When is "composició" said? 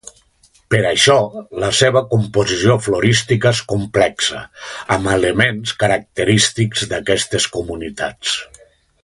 2.13-2.77